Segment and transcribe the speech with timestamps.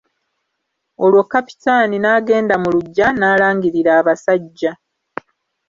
[1.03, 4.71] Olwo Kapitaani n'agenda mu luggya n'alangirira abasajja.